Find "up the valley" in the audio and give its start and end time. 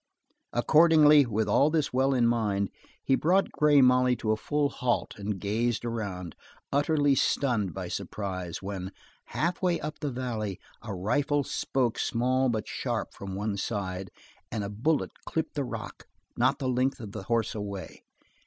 9.79-10.59